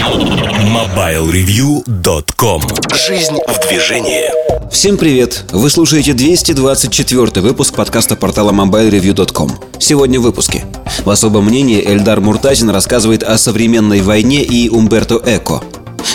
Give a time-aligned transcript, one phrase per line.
[0.00, 2.62] MobileReview.com
[3.06, 4.30] Жизнь в движении.
[4.72, 5.44] Всем привет!
[5.52, 10.64] Вы слушаете 224 выпуск подкаста портала MobileReview.com Сегодня в выпуске.
[11.04, 15.62] В особом мнении Эльдар Муртазин рассказывает о современной войне и Умберто Эко.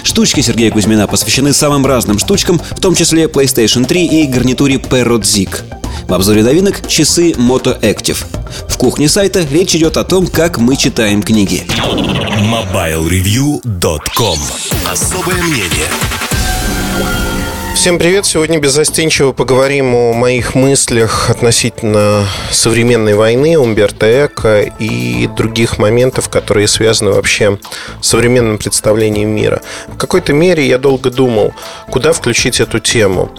[0.02, 5.22] Штучки Сергея Кузьмина посвящены самым разным штучкам, в том числе PlayStation 3 и гарнитуре Parrot
[5.22, 5.60] Zig.
[6.08, 8.24] В обзоре новинок часы Moto Active.
[8.68, 11.66] В кухне сайта речь идет о том, как мы читаем книги.
[11.68, 14.38] MobileReview.com
[14.88, 15.90] Особое мнение
[17.76, 18.26] Всем привет!
[18.26, 26.68] Сегодня беззастенчиво поговорим о моих мыслях относительно современной войны, Умберто Эко и других моментов, которые
[26.68, 27.60] связаны вообще
[28.02, 29.62] с современным представлением мира.
[29.88, 31.54] В какой-то мере я долго думал,
[31.92, 33.30] куда включить эту тему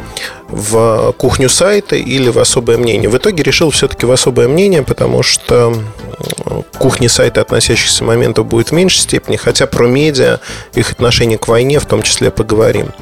[0.48, 3.09] в кухню сайта или в особое мнение.
[3.09, 5.74] В итоге решил все-таки в особое мнение, потому что
[6.78, 10.40] кухни сайта, относящихся моментов, будет в меньшей степени, хотя про медиа,
[10.74, 12.92] их отношение к войне в том числе поговорим.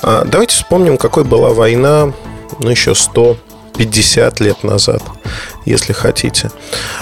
[0.00, 2.12] А, давайте вспомним, какой была война,
[2.58, 3.36] ну, еще 100
[3.76, 5.02] 50 лет назад,
[5.64, 6.50] если хотите.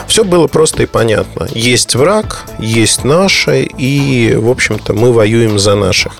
[0.06, 1.48] Все было просто и понятно.
[1.52, 6.14] Есть враг, есть наши, и, в общем-то, мы воюем за наших.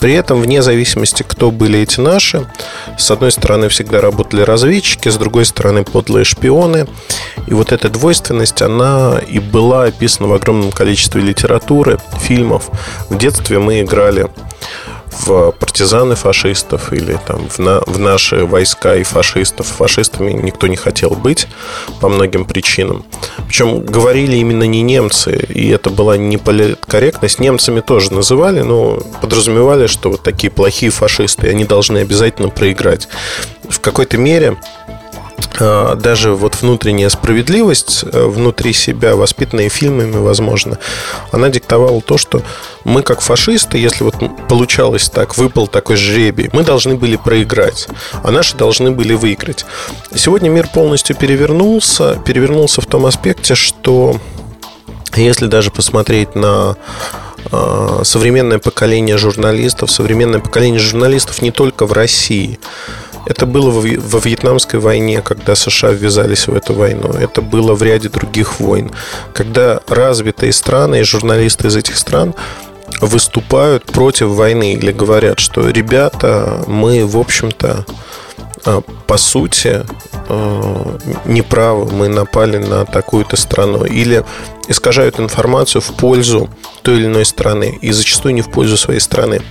[0.00, 2.50] При этом, вне зависимости, кто были эти наши,
[2.98, 6.86] с одной стороны всегда работали разведчики, с другой стороны подлые шпионы.
[7.46, 12.70] И вот эта двойственность, она и была описана в огромном количестве литературы, фильмов.
[13.08, 14.28] В детстве мы играли
[15.20, 19.66] в партизаны фашистов или там в, на, в наши войска и фашистов.
[19.66, 21.46] Фашистами никто не хотел быть
[22.00, 23.04] по многим причинам.
[23.46, 27.38] Причем говорили именно не немцы, и это была не политкорректность.
[27.40, 33.08] Немцами тоже называли, но подразумевали, что вот такие плохие фашисты, они должны обязательно проиграть.
[33.68, 34.56] В какой-то мере
[35.58, 40.78] даже вот внутренняя справедливость э, внутри себя, воспитанная фильмами, возможно,
[41.30, 42.42] она диктовала то, что
[42.84, 44.16] мы как фашисты, если вот
[44.48, 47.88] получалось так, выпал такой жребий, мы должны были проиграть,
[48.22, 49.64] а наши должны были выиграть.
[50.14, 54.20] Сегодня мир полностью перевернулся, перевернулся в том аспекте, что
[55.14, 56.76] если даже посмотреть на
[57.52, 62.58] а, современное поколение журналистов, современное поколение журналистов не только в России,
[63.26, 67.10] это было во Вьетнамской войне, когда США ввязались в эту войну.
[67.10, 68.90] Это было в ряде других войн.
[69.32, 72.34] Когда развитые страны и журналисты из этих стран
[73.00, 77.84] выступают против войны или говорят, что ребята, мы, в общем-то,
[78.66, 79.84] а, по сути,
[80.28, 83.84] а, неправы, мы напали на такую-то страну.
[83.84, 84.24] Или
[84.68, 86.48] искажают информацию в пользу
[86.82, 89.42] той или иной страны и зачастую не в пользу своей страны.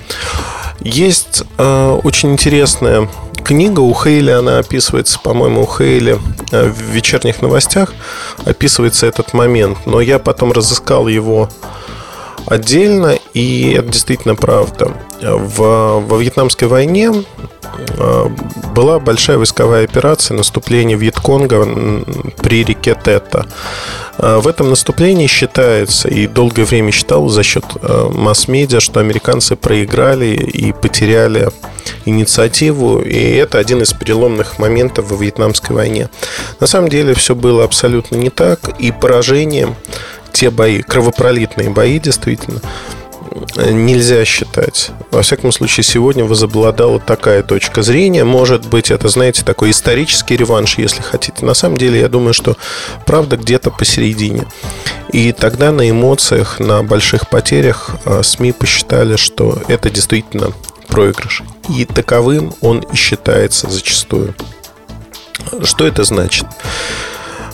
[0.80, 3.08] Есть э, очень интересная
[3.44, 3.82] книга.
[3.82, 6.20] У Хейли, она описывается, по-моему, у Хейли
[6.52, 7.94] э, в вечерних новостях
[8.46, 11.50] описывается этот момент, но я потом разыскал его
[12.46, 14.94] отдельно, и это действительно правда.
[15.22, 17.22] В, во Вьетнамской войне э,
[18.74, 22.04] была большая войсковая операция наступления Вьетконга
[22.42, 23.46] при реке Тета.
[24.18, 29.56] Э, в этом наступлении считается, и долгое время считал за счет э, масс-медиа, что американцы
[29.56, 31.50] проиграли и потеряли
[32.06, 36.10] инициативу, и это один из переломных моментов во Вьетнамской войне.
[36.60, 39.76] На самом деле все было абсолютно не так, и поражением
[40.32, 42.62] те бои, кровопролитные бои, действительно,
[43.56, 44.92] нельзя считать.
[45.12, 48.24] Во всяком случае, сегодня возобладала такая точка зрения.
[48.24, 51.46] Может быть, это, знаете, такой исторический реванш, если хотите.
[51.46, 52.58] На самом деле, я думаю, что
[53.06, 54.46] правда где-то посередине.
[55.12, 60.52] И тогда на эмоциях, на больших потерях а, СМИ посчитали, что это действительно
[60.88, 61.44] проигрыш.
[61.70, 64.36] И таковым он и считается зачастую.
[65.64, 66.46] Что это значит?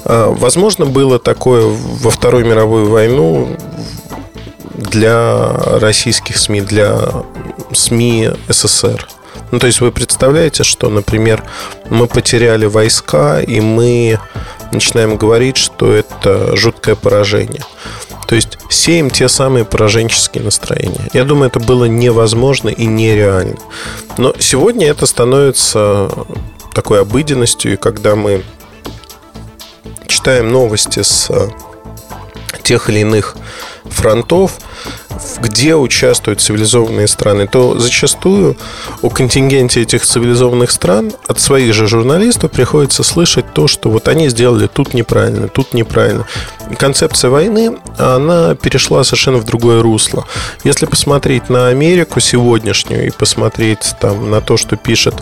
[0.06, 3.58] А, возможно, было такое во Вторую мировую войну
[4.80, 6.98] для российских СМИ, для
[7.74, 9.08] СМИ СССР.
[9.52, 11.44] Ну, то есть вы представляете, что, например,
[11.90, 14.20] мы потеряли войска, и мы
[14.72, 17.64] начинаем говорить, что это жуткое поражение.
[18.28, 21.10] То есть сеем те самые пораженческие настроения.
[21.14, 23.58] Я думаю, это было невозможно и нереально.
[24.18, 26.12] Но сегодня это становится
[26.76, 28.44] такой обыденностью, и когда мы
[30.06, 31.32] читаем новости с
[32.62, 33.36] тех или иных
[33.90, 34.60] фронтов,
[35.40, 38.56] где участвуют цивилизованные страны, то зачастую
[39.02, 44.30] у контингенте этих цивилизованных стран от своих же журналистов приходится слышать то, что вот они
[44.30, 46.26] сделали тут неправильно, тут неправильно.
[46.78, 50.26] концепция войны, она перешла совершенно в другое русло.
[50.64, 55.16] Если посмотреть на Америку сегодняшнюю и посмотреть там на то, что пишет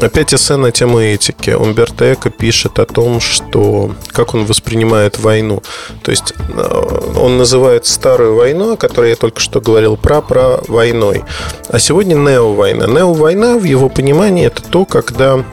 [0.00, 1.50] Опять эссе на тему этики.
[1.50, 5.62] Умберто Эко пишет о том, что как он воспринимает войну.
[6.02, 10.60] То есть э, он называет старую войну, о которой я только что говорил, про про
[10.68, 11.24] войной.
[11.68, 12.86] А сегодня нео-война.
[12.86, 15.44] Нео-война в его понимании это то, когда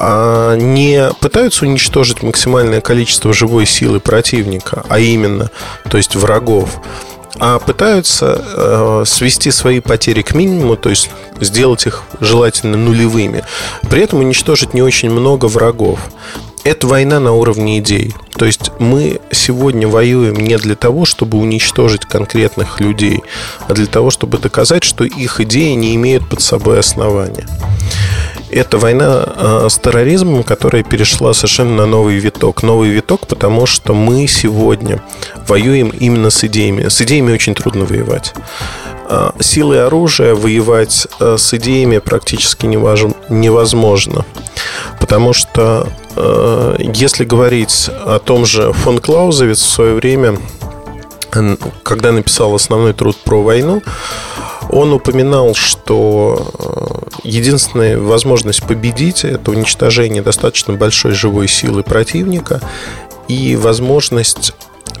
[0.00, 5.50] а, не пытаются уничтожить максимальное количество живой силы противника, а именно,
[5.90, 6.80] то есть врагов,
[7.40, 13.44] а пытаются э, свести свои потери к минимуму, то есть сделать их желательно нулевыми,
[13.88, 16.00] при этом уничтожить не очень много врагов.
[16.64, 18.14] Это война на уровне идей.
[18.36, 23.22] То есть мы сегодня воюем не для того, чтобы уничтожить конкретных людей,
[23.68, 27.46] а для того, чтобы доказать, что их идеи не имеют под собой основания.
[28.50, 32.62] Это война э, с терроризмом, которая перешла совершенно на новый виток.
[32.62, 35.02] Новый виток, потому что мы сегодня
[35.46, 36.88] воюем именно с идеями.
[36.88, 38.34] С идеями очень трудно воевать.
[39.08, 44.24] Э, силой оружия воевать э, с идеями практически невозможно.
[45.00, 45.88] Потому что
[46.78, 50.36] если говорить о том же фон Клаузовиц в свое время,
[51.84, 53.82] когда написал основной труд про войну,
[54.68, 56.87] он упоминал, что
[57.28, 62.60] единственная возможность победить– это уничтожение достаточно большой живой силы противника
[63.28, 64.54] и возможность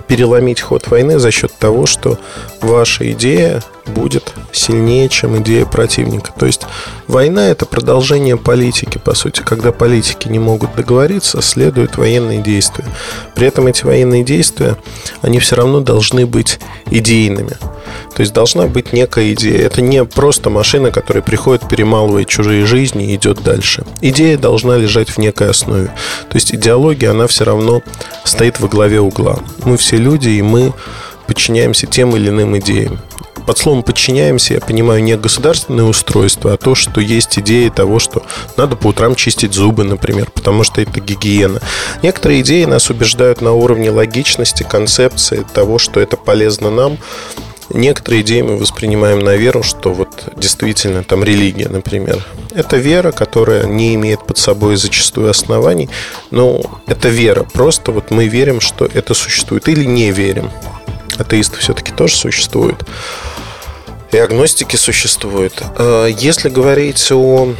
[0.06, 2.18] переломить ход войны за счет того, что
[2.60, 6.32] ваша идея будет сильнее, чем идея противника.
[6.38, 6.62] То есть
[7.06, 9.40] война– это продолжение политики, по сути.
[9.40, 12.86] Когда политики не могут договориться, следуют военные действия.
[13.34, 14.76] При этом эти военные действия,
[15.20, 16.58] они все равно должны быть
[16.90, 17.56] идейными.
[18.14, 19.66] То есть должна быть некая идея.
[19.66, 23.84] Это не просто машина, которая приходит, перемалывает чужие жизни и идет дальше.
[24.00, 25.86] Идея должна лежать в некой основе.
[26.28, 27.82] То есть идеология, она все равно
[28.24, 29.38] стоит во главе угла.
[29.64, 30.72] Мы все люди, и мы
[31.26, 32.98] подчиняемся тем или иным идеям
[33.48, 38.22] под словом подчиняемся я понимаю не государственное устройство, а то, что есть идея того, что
[38.58, 41.62] надо по утрам чистить зубы, например, потому что это гигиена.
[42.02, 46.98] Некоторые идеи нас убеждают на уровне логичности, концепции того, что это полезно нам.
[47.70, 52.24] Некоторые идеи мы воспринимаем на веру, что вот действительно там религия, например.
[52.54, 55.88] Это вера, которая не имеет под собой зачастую оснований,
[56.30, 57.44] но это вера.
[57.52, 60.50] Просто вот мы верим, что это существует или не верим.
[61.18, 62.84] Атеисты все-таки тоже существуют
[64.12, 65.62] и агностики существуют.
[65.76, 67.54] А если говорить о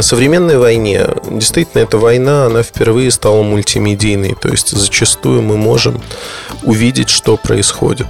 [0.00, 4.34] современной войне действительно эта война, она впервые стала мультимедийной.
[4.40, 6.00] То есть зачастую мы можем
[6.62, 8.06] увидеть, что происходит.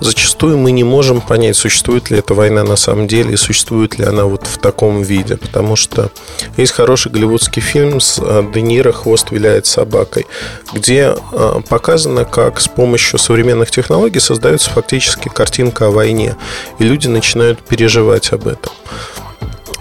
[0.00, 4.04] Зачастую мы не можем понять, существует ли эта война на самом деле и существует ли
[4.04, 5.36] она вот в таком виде.
[5.36, 6.10] Потому что
[6.56, 10.26] есть хороший голливудский фильм с э, Де Ниро «Хвост виляет собакой»,
[10.72, 16.36] где э, показано, как с помощью современных технологий создается фактически картинка о войне.
[16.78, 18.72] И люди начинают переживать об этом.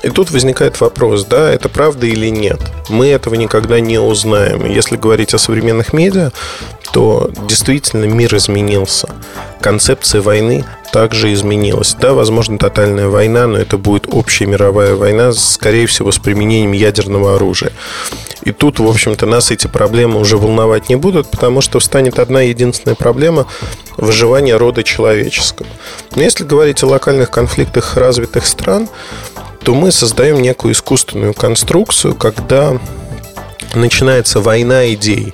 [0.03, 2.59] И тут возникает вопрос, да, это правда или нет.
[2.89, 4.65] Мы этого никогда не узнаем.
[4.65, 6.31] Если говорить о современных медиа,
[6.92, 9.09] то действительно мир изменился.
[9.62, 11.95] Концепция войны также изменилась.
[12.00, 17.36] Да, возможно, тотальная война, но это будет общая мировая война, скорее всего, с применением ядерного
[17.36, 17.71] оружия.
[18.44, 22.42] И тут, в общем-то, нас эти проблемы уже волновать не будут, потому что встанет одна
[22.42, 23.45] единственная проблема–
[23.98, 25.68] выживания рода человеческого.
[26.15, 28.89] Но если говорить о локальных конфликтах развитых стран,
[29.63, 32.79] то мы создаем некую искусственную конструкцию, когда
[33.75, 35.33] начинается война идей.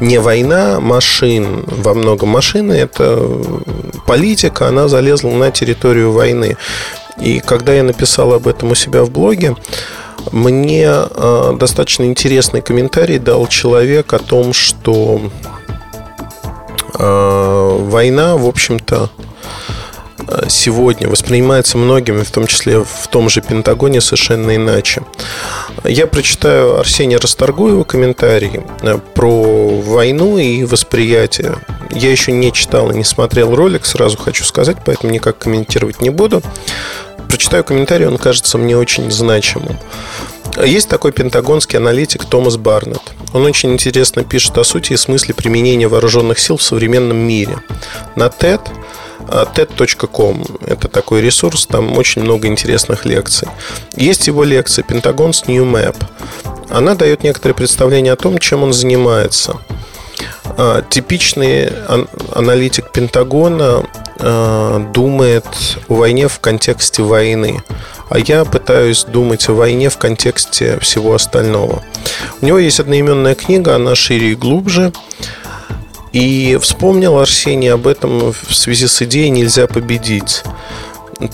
[0.00, 3.20] Не война машин, во многом машины, это
[4.06, 6.56] политика, она залезла на территорию войны.
[7.20, 9.56] И когда я написал об этом у себя в блоге,
[10.30, 15.20] мне э, достаточно интересный комментарий дал человек о том, что
[16.98, 19.10] э, война, в общем-то,
[20.48, 25.02] сегодня воспринимается многими, в том числе в том же Пентагоне, совершенно иначе.
[25.84, 31.56] Я прочитаю Арсения Расторгуева комментарий э, про войну и восприятие.
[31.90, 36.10] Я еще не читал и не смотрел ролик, сразу хочу сказать, поэтому никак комментировать не
[36.10, 36.42] буду.
[37.28, 39.78] Прочитаю комментарий, он кажется мне очень значимым.
[40.64, 43.12] Есть такой пентагонский аналитик Томас Барнетт.
[43.32, 47.58] Он очень интересно пишет о сути и смысле применения вооруженных сил в современном мире.
[48.16, 48.60] На TED
[49.28, 50.44] TED.com.
[50.66, 53.48] Это такой ресурс, там очень много интересных лекций.
[53.96, 55.96] Есть его лекция «Пентагон's New Map».
[56.70, 59.58] Она дает некоторое представление о том, чем он занимается.
[60.56, 61.70] А, типичный
[62.34, 63.84] аналитик Пентагона
[64.18, 65.46] а, думает
[65.88, 67.62] о войне в контексте войны,
[68.10, 71.82] а я пытаюсь думать о войне в контексте всего остального.
[72.40, 74.92] У него есть одноименная книга, она шире и глубже.
[76.18, 80.42] И вспомнил Арсений об этом в связи с идеей «нельзя победить».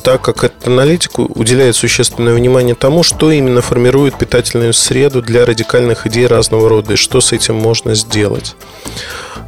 [0.02, 6.06] так как этот аналитик уделяет существенное внимание тому, что именно формирует питательную среду для радикальных
[6.06, 8.56] идей разного рода и что с этим можно сделать.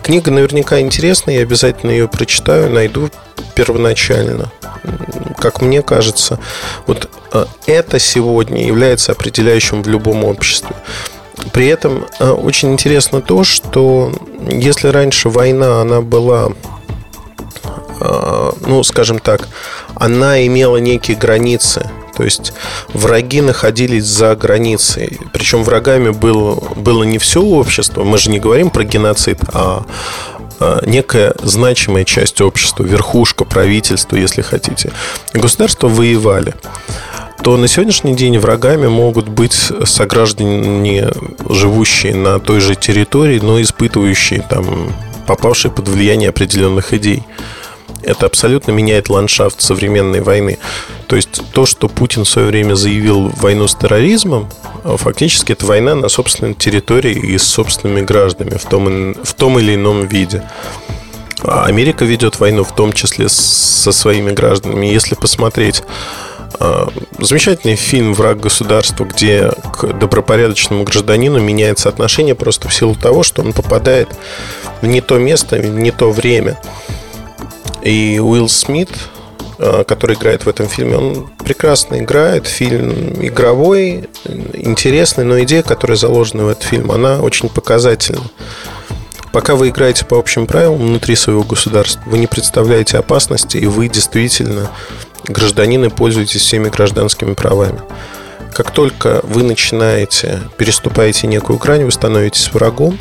[0.03, 3.11] Книга наверняка интересная, я обязательно ее прочитаю, найду
[3.55, 4.51] первоначально.
[5.39, 6.39] Как мне кажется,
[6.87, 10.75] вот э, это сегодня является определяющим в любом обществе.
[11.53, 14.13] При этом э, очень интересно то, что
[14.49, 16.51] если раньше война, она была
[18.01, 19.49] Э, ну, скажем так,
[19.95, 21.89] она имела некие границы.
[22.17, 22.53] То есть
[22.93, 25.21] враги находились за границей.
[25.33, 28.05] Причем врагами было, было не все общество.
[28.05, 29.85] Мы же не говорим про геноцид, а,
[30.59, 34.93] а некая значимая часть общества, верхушка правительства, если хотите.
[35.35, 36.55] Государства воевали
[37.43, 41.11] то на сегодняшний день врагами могут быть сограждане,
[41.49, 44.93] живущие на той же территории, но испытывающие там
[45.27, 47.23] попавшие под влияние определенных идей
[48.07, 50.59] это абсолютно меняет ландшафт современной войны.
[51.09, 54.49] То есть то, что Путин в свое время заявил войну с терроризмом,
[54.85, 59.75] фактически это война на собственной территории и с собственными гражданами в том, в том или
[59.75, 60.45] ином виде.
[61.43, 64.87] А Америка ведет войну в том числе со своими гражданами.
[64.87, 65.83] Если посмотреть
[67.19, 73.43] Замечательный фильм «Враг государства», где к добропорядочному гражданину меняется отношение просто в силу того, что
[73.43, 74.09] он попадает
[74.81, 76.59] в не то место, в не то время.
[77.83, 78.91] И Уилл Смит,
[79.59, 82.47] э, который играет в этом фильме, он прекрасно играет.
[82.47, 84.09] Фильм игровой,
[84.53, 88.23] интересный, но идея, которая заложена в этот фильм, она очень показательна.
[89.37, 93.89] Пока вы играете по общим правилам внутри своего государства, вы не представляете опасности, и вы
[93.91, 94.71] действительно
[95.27, 97.83] гражданины пользуетесь всеми гражданскими правами.
[98.55, 102.99] Как только вы начинаете, переступаете некую грань, вы становитесь врагом,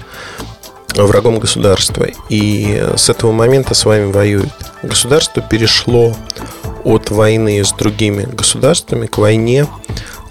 [0.93, 2.05] врагом государства.
[2.27, 4.51] И с этого момента с вами воюет.
[4.83, 6.13] Государство перешло
[6.83, 9.67] от войны с другими государствами к войне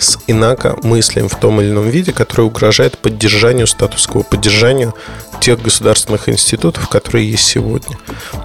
[0.05, 4.95] с инакомыслием в том или ином виде, который угрожает поддержанию статус-кво, поддержанию
[5.41, 7.99] тех государственных институтов, которые есть сегодня.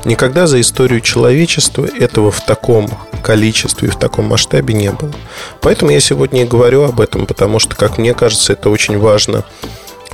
[0.06, 2.90] Никогда за историю человечества этого в таком
[3.24, 5.14] количестве и в таком масштабе не было.
[5.62, 9.46] Поэтому я сегодня и говорю об этом, потому что, как мне кажется, это очень важно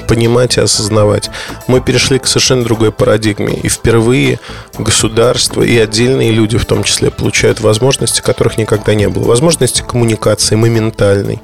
[0.07, 1.29] понимать и осознавать.
[1.67, 3.53] Мы перешли к совершенно другой парадигме.
[3.55, 4.39] И впервые
[4.77, 9.23] государство и отдельные люди в том числе получают возможности, которых никогда не было.
[9.23, 11.41] Возможности коммуникации моментальной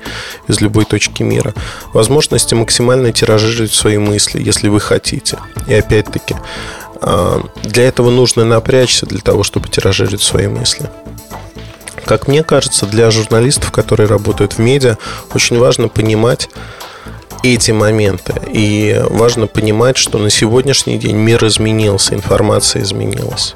[0.47, 1.53] из любой точки мира.
[1.93, 5.37] Возможности максимально тиражировать свои мысли, если вы хотите.
[5.67, 6.35] И опять-таки,
[7.01, 10.89] а, для этого нужно напрячься для того, чтобы тиражировать свои мысли.
[12.05, 14.97] Как мне кажется, для журналистов, которые работают в медиа,
[15.33, 16.49] очень важно понимать,
[17.43, 18.33] эти моменты.
[18.51, 23.55] И важно понимать, что на сегодняшний день мир изменился, информация изменилась.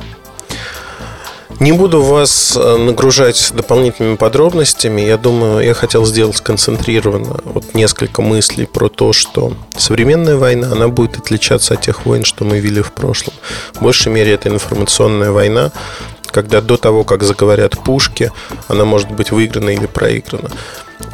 [1.59, 5.01] Не буду вас э, нагружать дополнительными подробностями.
[5.01, 10.89] Я думаю, я хотел сделать сконцентрированно вот несколько мыслей про то, что современная война, она
[10.89, 13.33] будет отличаться от тех войн, что мы вели в прошлом.
[13.73, 15.71] В большей мере это информационная война,
[16.35, 18.29] когда до того, как заговорят пушки,
[18.67, 20.49] она может быть выиграна или проиграна.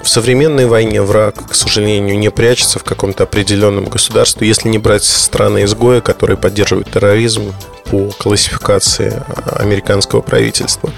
[0.02, 5.04] В современной войне враг, к сожалению, не прячется в каком-то определенном государстве, если не брать
[5.04, 7.54] страны-изгоя, которые поддерживают терроризм
[7.92, 10.90] по классификации американского правительства,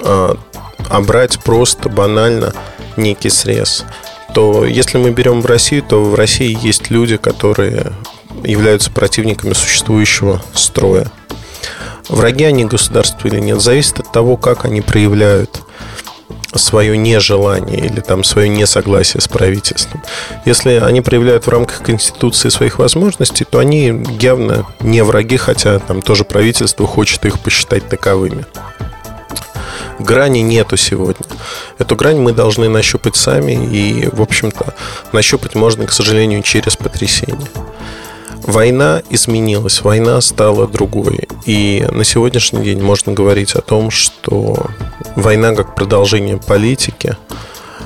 [0.00, 0.36] а,
[0.90, 2.52] а брать просто банально
[2.96, 3.84] некий срез
[4.34, 7.92] то если мы берем в Россию, то в России есть люди, которые
[8.42, 11.08] являются противниками существующего строя.
[12.08, 15.62] Враги они государства или нет, зависит от того, как они проявляют
[16.54, 20.02] свое нежелание или там свое несогласие с правительством.
[20.44, 26.02] Если они проявляют в рамках Конституции своих возможностей, то они явно не враги, хотя там
[26.02, 28.44] тоже правительство хочет их посчитать таковыми.
[29.98, 31.26] Грани нету сегодня.
[31.78, 34.74] Эту грань мы должны нащупать сами, и, в общем-то,
[35.12, 37.48] нащупать можно, к сожалению, через потрясение.
[38.44, 41.28] Война изменилась, война стала другой.
[41.46, 44.66] И на сегодняшний день можно говорить о том, что
[45.16, 47.16] война как продолжение политики.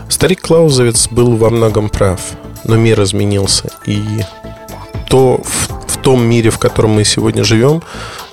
[0.08, 2.20] Старик Клаузовец был во многом прав,
[2.64, 3.70] но мир изменился.
[3.86, 4.02] И
[5.08, 7.82] то в, в том мире, в котором мы сегодня живем,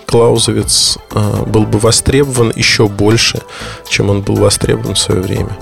[0.08, 3.42] Клаузовец э, был бы востребован еще больше,
[3.88, 5.56] чем он был востребован в свое время.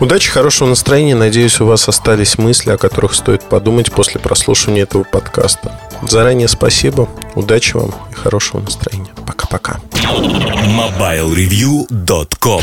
[0.00, 1.14] Удачи, хорошего настроения.
[1.14, 5.78] Надеюсь, у вас остались мысли, о которых стоит подумать после прослушивания этого подкаста.
[6.08, 9.10] Заранее спасибо, удачи вам и хорошего настроения.
[9.26, 9.78] Пока-пока.
[9.92, 12.58] MobileReview.com